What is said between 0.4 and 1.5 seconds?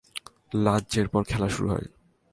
লাঞ্চের পর খেলা